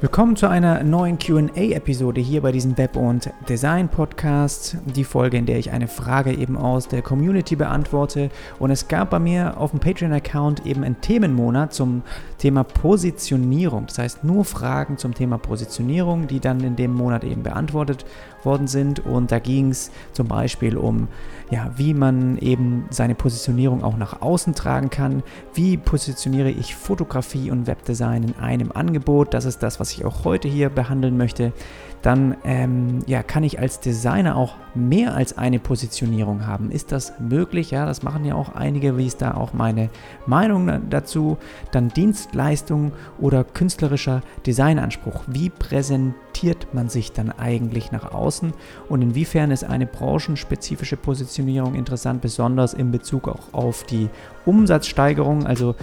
[0.00, 4.76] Willkommen zu einer neuen QA-Episode hier bei diesem Web- und Design-Podcast.
[4.94, 8.30] Die Folge, in der ich eine Frage eben aus der Community beantworte.
[8.60, 12.02] Und es gab bei mir auf dem Patreon-Account eben einen Themenmonat zum
[12.38, 13.86] Thema Positionierung.
[13.88, 18.06] Das heißt, nur Fragen zum Thema Positionierung, die dann in dem Monat eben beantwortet
[18.44, 19.00] worden sind.
[19.00, 21.08] Und da ging es zum Beispiel um,
[21.50, 25.22] ja, wie man eben seine Positionierung auch nach außen tragen kann.
[25.54, 29.34] Wie positioniere ich Fotografie und Webdesign in einem Angebot?
[29.34, 31.52] Das ist das, was ich auch heute hier behandeln möchte
[32.02, 36.70] dann ähm, ja, kann ich als Designer auch mehr als eine Positionierung haben.
[36.70, 37.70] Ist das möglich?
[37.70, 38.96] Ja, das machen ja auch einige.
[38.96, 39.90] Wie ist da auch meine
[40.26, 41.38] Meinung dazu?
[41.72, 45.24] Dann Dienstleistung oder künstlerischer Designanspruch.
[45.26, 48.27] Wie präsentiert man sich dann eigentlich nach außen
[48.88, 54.08] und inwiefern ist eine branchenspezifische Positionierung interessant, besonders in Bezug auch auf die
[54.46, 55.46] Umsatzsteigerung?
[55.46, 55.74] Also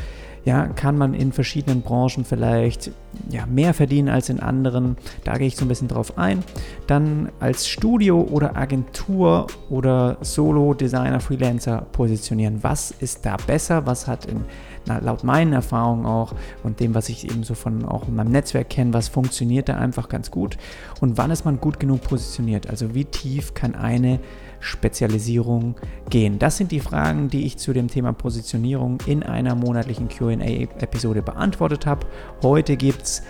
[0.46, 2.92] ja, kann man in verschiedenen Branchen vielleicht
[3.30, 4.98] ja, mehr verdienen als in anderen.
[5.24, 6.44] Da gehe ich so ein bisschen drauf ein.
[6.88, 12.64] Dann als Studio oder Agentur oder Solo-Designer, Freelancer positionieren.
[12.64, 13.86] Was ist da besser?
[13.86, 14.46] Was hat in,
[14.86, 18.32] na, laut meinen Erfahrungen auch und dem, was ich eben so von auch in meinem
[18.32, 20.58] Netzwerk kenne, was funktioniert da einfach ganz gut?
[21.02, 22.70] Und wann ist man gut genug positioniert?
[22.70, 24.20] Also wie tief kann eine
[24.60, 25.76] Spezialisierung
[26.10, 26.40] gehen?
[26.40, 31.86] Das sind die Fragen, die ich zu dem Thema Positionierung in einer monatlichen QA-Episode beantwortet
[31.86, 32.08] habe.
[32.42, 33.22] Heute gibt es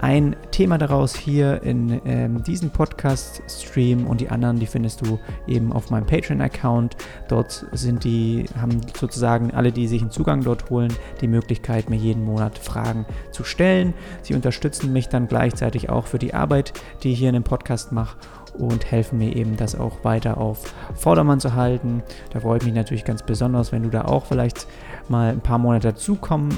[0.00, 5.72] ein Thema daraus hier in ähm, diesem Podcast-Stream und die anderen, die findest du eben
[5.72, 6.96] auf meinem Patreon-Account.
[7.28, 11.96] Dort sind die, haben sozusagen alle, die sich einen Zugang dort holen, die Möglichkeit, mir
[11.96, 13.94] jeden Monat Fragen zu stellen.
[14.22, 17.92] Sie unterstützen mich dann gleichzeitig auch für die Arbeit, die ich hier in dem Podcast
[17.92, 18.16] mache
[18.58, 22.02] und helfen mir eben, das auch weiter auf Vordermann zu halten.
[22.32, 24.66] Da freue ich mich natürlich ganz besonders, wenn du da auch vielleicht
[25.08, 26.56] mal ein paar Monate dazukommen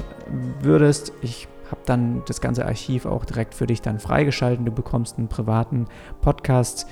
[0.61, 1.11] würdest.
[1.21, 4.65] Ich habe dann das ganze Archiv auch direkt für dich dann freigeschalten.
[4.65, 5.85] Du bekommst einen privaten
[6.21, 6.87] Podcast.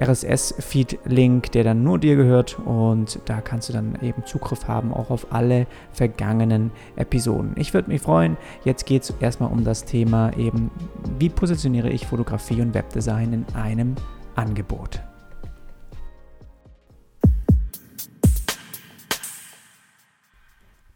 [0.00, 5.10] RSS-Feed-Link, der dann nur dir gehört und da kannst du dann eben Zugriff haben auch
[5.10, 7.52] auf alle vergangenen Episoden.
[7.56, 8.36] Ich würde mich freuen.
[8.64, 10.70] Jetzt geht es erstmal um das Thema eben,
[11.18, 13.94] wie positioniere ich Fotografie und Webdesign in einem
[14.34, 15.00] Angebot.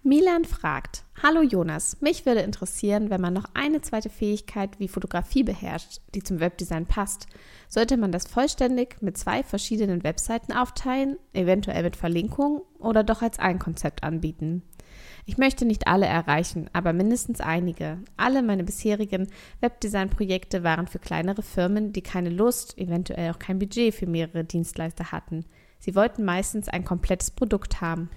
[0.09, 5.43] Milan fragt, Hallo Jonas, mich würde interessieren, wenn man noch eine zweite Fähigkeit wie Fotografie
[5.43, 7.27] beherrscht, die zum Webdesign passt,
[7.69, 13.39] sollte man das vollständig mit zwei verschiedenen Webseiten aufteilen, eventuell mit Verlinkung oder doch als
[13.39, 14.63] ein Konzept anbieten?
[15.27, 17.99] Ich möchte nicht alle erreichen, aber mindestens einige.
[18.17, 19.29] Alle meine bisherigen
[19.61, 25.13] Webdesign-Projekte waren für kleinere Firmen, die keine Lust, eventuell auch kein Budget für mehrere Dienstleister
[25.13, 25.45] hatten.
[25.79, 28.09] Sie wollten meistens ein komplettes Produkt haben.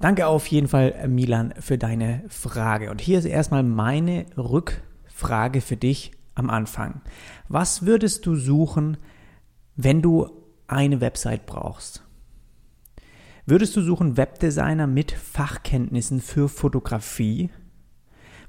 [0.00, 2.90] Danke auf jeden Fall, Milan, für deine Frage.
[2.90, 7.00] Und hier ist erstmal meine Rückfrage für dich am Anfang.
[7.48, 8.96] Was würdest du suchen,
[9.76, 10.28] wenn du
[10.66, 12.02] eine Website brauchst?
[13.46, 17.50] Würdest du suchen Webdesigner mit Fachkenntnissen für Fotografie?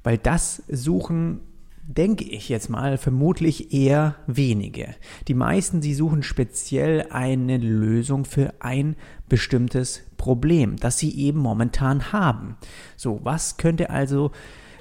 [0.03, 1.41] Weil das suchen,
[1.87, 4.95] denke ich jetzt mal, vermutlich eher wenige.
[5.27, 8.95] Die meisten, die suchen speziell eine Lösung für ein
[9.29, 12.57] bestimmtes Problem, das sie eben momentan haben.
[12.95, 14.31] So, was könnte also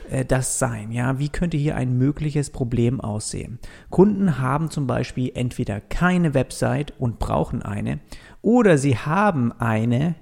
[0.09, 0.93] äh, das sein?
[0.93, 3.59] Ja, wie könnte hier ein mögliches Problem aussehen?
[3.91, 8.01] Kunden haben zum Beispiel entweder keine Website und brauchen eine
[8.41, 10.15] oder sie haben eine,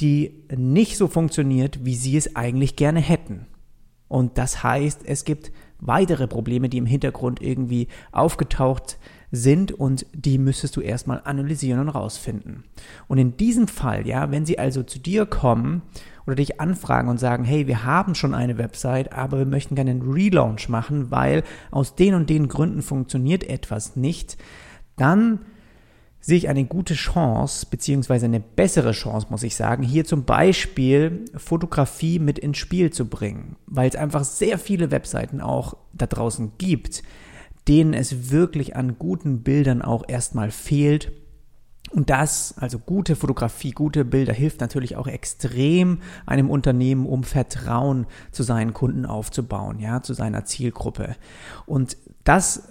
[0.00, 3.46] die nicht so funktioniert, wie sie es eigentlich gerne hätten.
[4.08, 8.98] Und das heißt, es gibt weitere Probleme, die im Hintergrund irgendwie aufgetaucht
[9.30, 12.64] sind und die müsstest du erstmal analysieren und rausfinden.
[13.06, 15.82] Und in diesem Fall, ja, wenn sie also zu dir kommen
[16.26, 19.90] oder dich anfragen und sagen, hey, wir haben schon eine Website, aber wir möchten gerne
[19.90, 24.38] einen Relaunch machen, weil aus den und den Gründen funktioniert etwas nicht,
[24.96, 25.40] dann
[26.20, 31.24] sehe ich eine gute Chance, beziehungsweise eine bessere Chance, muss ich sagen, hier zum Beispiel
[31.36, 36.52] Fotografie mit ins Spiel zu bringen, weil es einfach sehr viele Webseiten auch da draußen
[36.58, 37.02] gibt,
[37.68, 41.12] denen es wirklich an guten Bildern auch erstmal fehlt.
[41.90, 48.06] Und das, also gute Fotografie, gute Bilder, hilft natürlich auch extrem einem Unternehmen, um Vertrauen
[48.30, 51.16] zu seinen Kunden aufzubauen, ja, zu seiner Zielgruppe.
[51.64, 52.68] Und das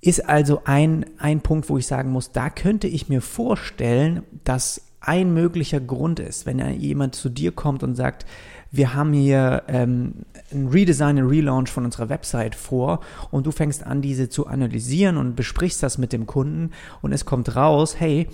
[0.00, 4.82] ist also ein, ein Punkt, wo ich sagen muss, da könnte ich mir vorstellen, dass
[5.00, 8.26] ein möglicher Grund ist, wenn jemand zu dir kommt und sagt,
[8.70, 13.00] wir haben hier ähm, ein Redesign, ein Relaunch von unserer Website vor
[13.30, 17.24] und du fängst an, diese zu analysieren und besprichst das mit dem Kunden und es
[17.24, 18.28] kommt raus, hey,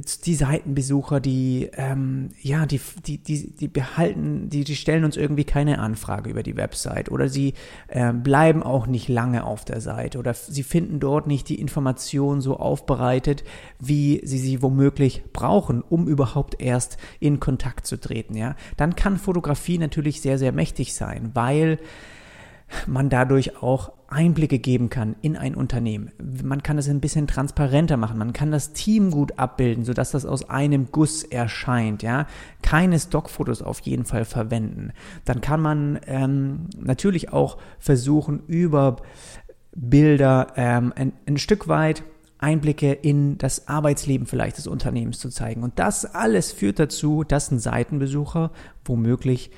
[0.00, 5.44] die Seitenbesucher, die, ähm, ja, die, die, die, die behalten, die, die stellen uns irgendwie
[5.44, 7.54] keine Anfrage über die Website oder sie
[7.88, 12.40] äh, bleiben auch nicht lange auf der Seite oder sie finden dort nicht die Information
[12.40, 13.44] so aufbereitet,
[13.78, 18.56] wie sie sie womöglich brauchen, um überhaupt erst in Kontakt zu treten, ja.
[18.76, 21.78] Dann kann Fotografie natürlich sehr, sehr mächtig sein, weil
[22.86, 26.12] man dadurch auch Einblicke geben kann in ein Unternehmen.
[26.42, 28.18] Man kann es ein bisschen transparenter machen.
[28.18, 32.02] Man kann das Team gut abbilden, sodass das aus einem Guss erscheint.
[32.02, 32.26] Ja,
[32.62, 34.92] keine Stockfotos auf jeden Fall verwenden.
[35.24, 38.96] Dann kann man ähm, natürlich auch versuchen über
[39.74, 42.04] Bilder ähm, ein, ein Stück weit
[42.38, 45.62] Einblicke in das Arbeitsleben vielleicht des Unternehmens zu zeigen.
[45.62, 48.50] Und das alles führt dazu, dass ein Seitenbesucher
[48.84, 49.50] womöglich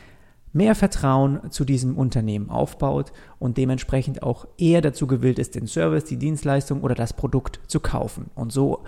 [0.56, 6.04] mehr Vertrauen zu diesem Unternehmen aufbaut und dementsprechend auch eher dazu gewillt ist, den Service,
[6.04, 8.30] die Dienstleistung oder das Produkt zu kaufen.
[8.34, 8.82] Und so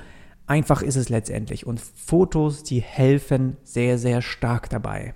[0.47, 1.67] einfach ist es letztendlich.
[1.67, 5.15] Und Fotos, die helfen sehr, sehr stark dabei.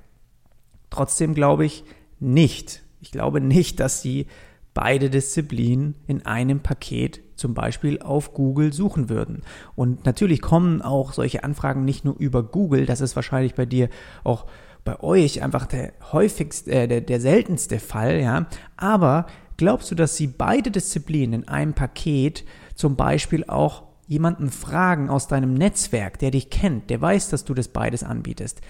[0.90, 1.84] Trotzdem glaube ich
[2.20, 4.26] nicht, ich glaube nicht, dass sie
[4.74, 9.42] beide Disziplinen in einem Paket zum Beispiel auf Google suchen würden.
[9.74, 13.88] Und natürlich kommen auch solche Anfragen nicht nur über Google, das ist wahrscheinlich bei dir
[14.22, 14.46] auch
[14.84, 18.46] bei euch einfach der häufigste, äh, der, der seltenste Fall, ja.
[18.76, 19.26] Aber
[19.56, 22.44] glaubst du, dass sie beide Disziplinen in einem Paket
[22.74, 27.54] zum Beispiel auch jemanden fragen aus deinem Netzwerk, der dich kennt, der weiß, dass du
[27.54, 28.60] das beides anbietest?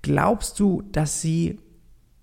[0.00, 1.60] Glaubst du, dass sie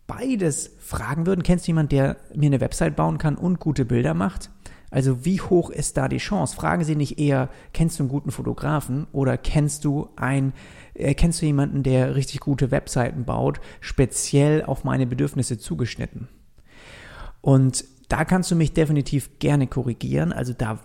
[0.08, 1.44] beides fragen würden?
[1.44, 4.50] Kennst du jemanden, der mir eine Website bauen kann und gute Bilder macht?
[4.92, 6.56] Also wie hoch ist da die Chance?
[6.56, 10.54] Fragen Sie nicht eher, kennst du einen guten Fotografen oder kennst du ein,
[10.94, 16.28] äh, kennst du jemanden, der richtig gute Webseiten baut, speziell auf meine Bedürfnisse zugeschnitten?
[17.42, 20.34] Und da kannst du mich definitiv gerne korrigieren.
[20.34, 20.80] Also da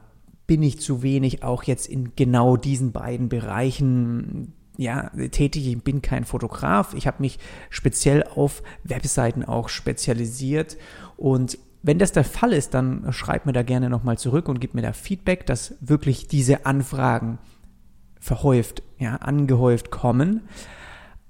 [0.47, 5.67] bin ich zu wenig auch jetzt in genau diesen beiden Bereichen ja, tätig.
[5.67, 6.95] Ich bin kein Fotograf.
[6.95, 7.39] Ich habe mich
[7.71, 10.77] speziell auf Webseiten auch spezialisiert
[11.17, 14.73] und wenn das der Fall ist, dann schreibt mir da gerne nochmal zurück und gib
[14.73, 17.39] mir da Feedback, dass wirklich diese Anfragen
[18.19, 20.49] verhäuft, ja, angehäuft kommen.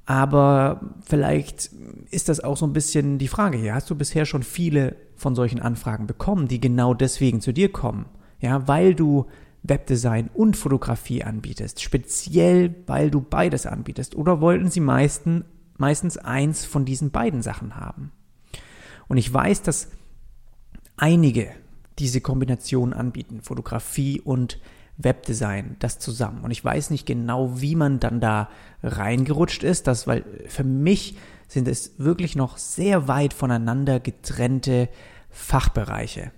[0.07, 1.71] Aber vielleicht
[2.11, 3.75] ist das auch so ein bisschen die Frage hier.
[3.75, 8.07] Hast du bisher schon viele von solchen Anfragen bekommen, die genau deswegen zu dir kommen?
[8.39, 9.27] Ja, weil du
[9.65, 14.15] Webdesign und Fotografie anbietest, speziell weil du beides anbietest.
[14.15, 15.47] Oder wollten sie meisten,
[15.79, 18.13] meistens eins von diesen beiden Sachen haben?
[19.09, 19.89] Und ich weiß, dass
[20.97, 21.51] einige
[21.99, 24.59] diese Kombination anbieten, Fotografie und
[24.97, 26.45] Webdesign, das zusammen.
[26.45, 28.49] Und ich weiß nicht genau, wie man dann da
[28.83, 31.17] reingerutscht ist, das, weil für mich
[31.49, 34.89] sind es wirklich noch sehr weit voneinander getrennte
[35.31, 36.31] Fachbereiche.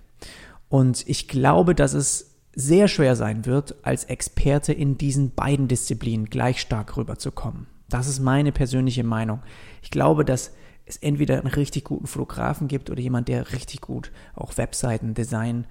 [0.69, 6.25] Und ich glaube, dass es sehr schwer sein wird, als Experte in diesen beiden Disziplinen
[6.25, 7.67] gleich stark rüberzukommen.
[7.89, 9.41] Das ist meine persönliche Meinung.
[9.81, 10.51] Ich glaube, dass
[10.87, 15.65] es entweder einen richtig guten Fotografen gibt oder jemand, der richtig gut auch Webseiten designen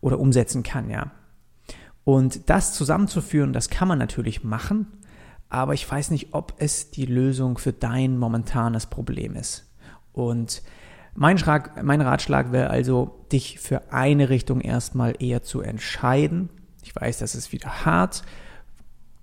[0.00, 1.10] oder umsetzen kann, ja.
[2.04, 4.86] Und das zusammenzuführen, das kann man natürlich machen,
[5.48, 9.70] aber ich weiß nicht, ob es die Lösung für dein momentanes Problem ist.
[10.12, 10.62] Und
[11.14, 16.48] mein, Schlag, mein Ratschlag wäre also, dich für eine Richtung erstmal eher zu entscheiden.
[16.82, 18.22] Ich weiß, das ist wieder hart.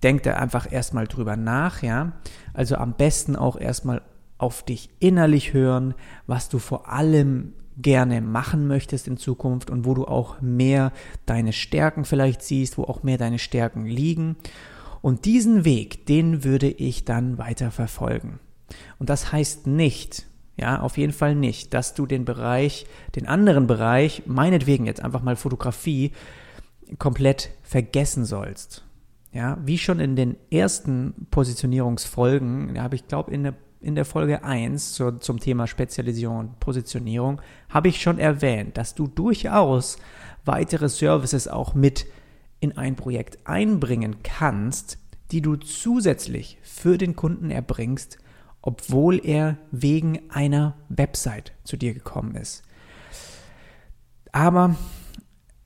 [0.02, 2.12] Denk da einfach erstmal drüber nach, ja.
[2.52, 4.02] Also am besten auch erstmal
[4.38, 5.94] auf dich innerlich hören,
[6.26, 10.92] was du vor allem gerne machen möchtest in Zukunft und wo du auch mehr
[11.26, 14.36] deine Stärken vielleicht siehst, wo auch mehr deine Stärken liegen.
[15.00, 18.40] Und diesen Weg, den würde ich dann weiter verfolgen.
[18.98, 23.68] Und das heißt nicht, ja, auf jeden Fall nicht, dass du den Bereich, den anderen
[23.68, 26.12] Bereich, meinetwegen jetzt einfach mal Fotografie,
[26.98, 28.84] komplett vergessen sollst.
[29.32, 34.04] Ja, wie schon in den ersten Positionierungsfolgen, da habe ich glaube in der in der
[34.04, 39.98] Folge 1 zur, zum Thema Spezialisierung und Positionierung habe ich schon erwähnt, dass du durchaus
[40.44, 42.06] weitere Services auch mit
[42.60, 44.98] in ein Projekt einbringen kannst,
[45.30, 48.18] die du zusätzlich für den Kunden erbringst,
[48.62, 52.62] obwohl er wegen einer Website zu dir gekommen ist.
[54.32, 54.74] Aber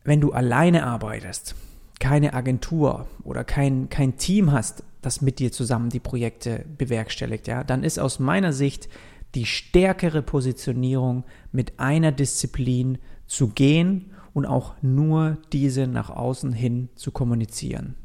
[0.05, 1.55] wenn du alleine arbeitest,
[2.01, 7.65] keine Agentur oder kein, kein Team hast, das mit dir zusammen die Projekte bewerkstelligt, ja,
[7.65, 8.89] dann ist aus meiner Sicht
[9.35, 16.89] die stärkere Positionierung mit einer Disziplin zu gehen und auch nur diese nach außen hin
[16.95, 17.97] zu kommunizieren.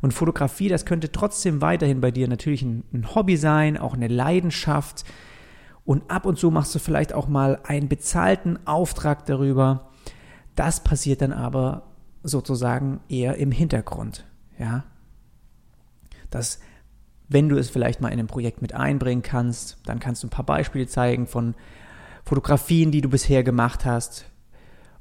[0.00, 4.08] Und Fotografie, das könnte trotzdem weiterhin bei dir natürlich ein, ein, Hobby sein, auch eine
[4.08, 5.04] Leidenschaft.
[5.84, 9.90] Und ab und zu machst du vielleicht auch mal einen bezahlten Auftrag darüber.
[10.56, 11.82] Das passiert dann aber
[12.22, 14.26] sozusagen eher im Hintergrund.
[14.58, 14.84] Ja,
[16.30, 16.60] dass
[17.28, 20.30] wenn du es vielleicht mal in ein Projekt mit einbringen kannst, dann kannst du ein
[20.30, 21.54] paar Beispiele zeigen von
[22.24, 24.24] Fotografien, die du bisher gemacht hast.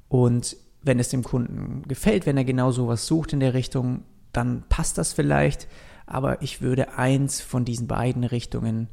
[0.10, 4.64] Und wenn es dem Kunden gefällt, wenn er genau sowas sucht in der Richtung, dann
[4.70, 5.68] passt das vielleicht.
[6.06, 8.90] Aber ich würde eins von diesen beiden Richtungen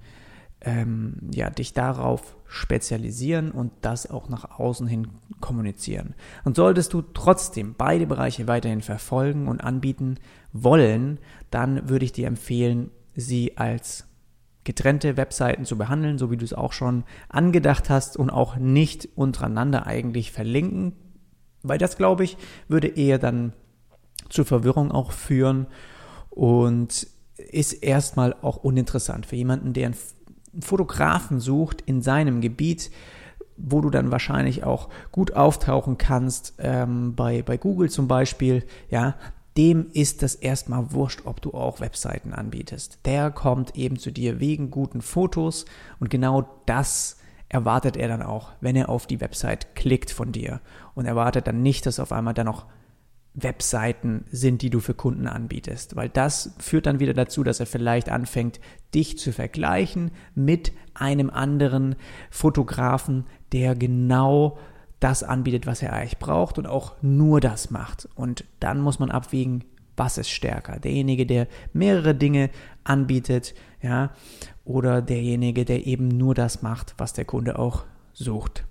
[0.61, 5.09] ähm, ja, dich darauf spezialisieren und das auch nach außen hin
[5.41, 6.15] kommunizieren.
[6.45, 10.17] Und solltest du trotzdem beide Bereiche weiterhin verfolgen und anbieten
[10.53, 11.19] wollen,
[11.51, 14.07] dann würde ich dir empfehlen, sie als
[14.65, 19.09] getrennte Webseiten zu behandeln, so wie du es auch schon angedacht hast und auch nicht
[19.15, 20.93] untereinander eigentlich verlinken,
[21.63, 22.37] weil das, glaube ich,
[22.69, 23.53] würde eher dann
[24.29, 25.67] zur Verwirrung auch führen
[26.31, 29.97] und ist erstmal auch uninteressant für jemanden, der einen
[30.61, 32.91] Fotografen sucht in seinem Gebiet,
[33.57, 39.15] wo du dann wahrscheinlich auch gut auftauchen kannst, ähm, bei, bei Google zum Beispiel, ja,
[39.57, 42.99] dem ist das erstmal wurscht, ob du auch Webseiten anbietest.
[43.07, 45.65] Der kommt eben zu dir wegen guten Fotos
[45.99, 47.17] und genau das
[47.49, 50.61] erwartet er dann auch, wenn er auf die Website klickt von dir
[50.95, 52.67] und erwartet dann nicht, dass auf einmal dann noch
[53.37, 57.67] Webseiten sind, die du für Kunden anbietest, weil das führt dann wieder dazu, dass er
[57.67, 58.61] vielleicht anfängt,
[58.95, 61.97] dich zu vergleichen mit einem anderen
[62.31, 64.59] Fotografen, der genau
[65.01, 68.09] das anbietet, was er eigentlich braucht und auch nur das macht.
[68.15, 69.65] Und dann muss man abwägen,
[69.97, 70.81] was ist stärker?
[70.81, 72.51] Derjenige, der mehrere Dinge
[72.85, 74.13] anbietet, ja,
[74.65, 78.65] oder derjenige, der eben nur das macht, was der Kunde auch sucht.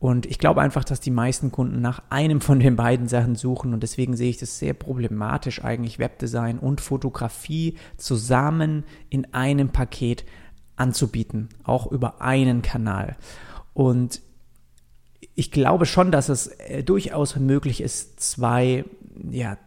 [0.00, 3.74] Und ich glaube einfach, dass die meisten Kunden nach einem von den beiden Sachen suchen
[3.74, 10.24] und deswegen sehe ich das sehr problematisch eigentlich Webdesign und Fotografie zusammen in einem Paket
[10.76, 13.16] anzubieten, auch über einen Kanal.
[13.74, 14.22] Und
[15.34, 18.86] ich glaube schon, dass es äh, durchaus möglich ist, zwei
[19.30, 19.58] ja,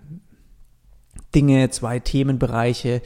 [1.35, 3.01] Dinge, zwei Themenbereiche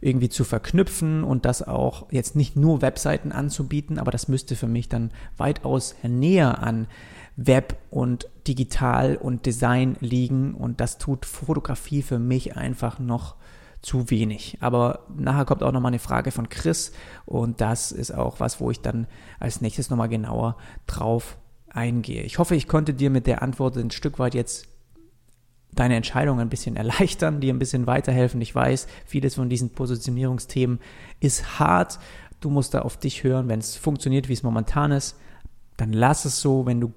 [0.00, 4.66] irgendwie zu verknüpfen und das auch jetzt nicht nur Webseiten anzubieten, aber das müsste für
[4.66, 6.88] mich dann weitaus näher an
[7.36, 13.36] Web und Digital und Design liegen und das tut Fotografie für mich einfach noch
[13.80, 14.58] zu wenig.
[14.60, 16.92] Aber nachher kommt auch nochmal eine Frage von Chris
[17.24, 19.06] und das ist auch was, wo ich dann
[19.38, 21.38] als nächstes nochmal genauer drauf
[21.70, 22.22] eingehe.
[22.22, 24.68] Ich hoffe, ich konnte dir mit der Antwort ein Stück weit jetzt
[25.74, 28.40] deine Entscheidung ein bisschen erleichtern, dir ein bisschen weiterhelfen.
[28.40, 30.80] Ich weiß, vieles von diesen Positionierungsthemen
[31.20, 31.98] ist hart.
[32.40, 33.48] Du musst da auf dich hören.
[33.48, 35.16] Wenn es funktioniert, wie es momentan ist,
[35.76, 36.66] dann lass es so.
[36.66, 36.92] Wenn du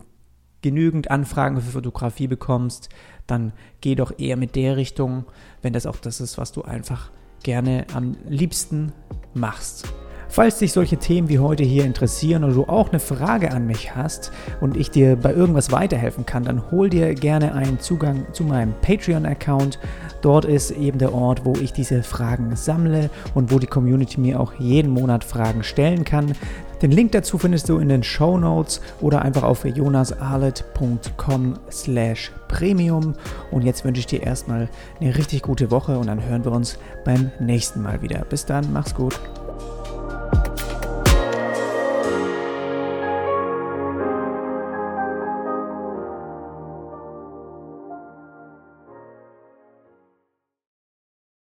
[0.62, 2.90] genügend Anfragen für Fotografie bekommst,
[3.28, 5.26] dann geh doch eher mit der Richtung,
[5.62, 7.12] wenn das auch das ist, was du einfach
[7.44, 8.92] gerne am liebsten
[9.34, 9.88] machst.
[10.36, 13.96] Falls dich solche Themen wie heute hier interessieren oder du auch eine Frage an mich
[13.96, 18.44] hast und ich dir bei irgendwas weiterhelfen kann, dann hol dir gerne einen Zugang zu
[18.44, 19.80] meinem Patreon-Account.
[20.22, 24.42] Dort ist eben der Ort, wo ich diese Fragen sammle und wo die Community mir
[24.42, 26.34] auch jeden Monat Fragen stellen kann.
[26.82, 33.14] Den Link dazu findest du in den Show Notes oder einfach auf jonasarlet.com slash premium.
[33.52, 34.68] Und jetzt wünsche ich dir erstmal
[35.00, 38.26] eine richtig gute Woche und dann hören wir uns beim nächsten Mal wieder.
[38.26, 39.18] Bis dann, mach's gut.